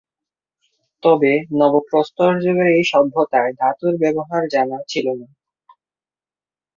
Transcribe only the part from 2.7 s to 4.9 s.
এই সভ্যতায় ধাতুর ব্যবহার জানা